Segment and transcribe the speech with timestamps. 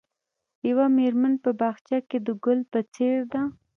[0.69, 3.41] یوه مېرمنه په باغچه کې د ګل په څېر ده.